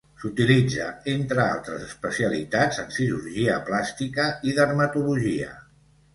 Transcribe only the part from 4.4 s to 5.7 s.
i dermatologia.